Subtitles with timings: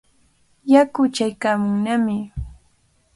[0.71, 2.17] Yaku chaykaamunnami.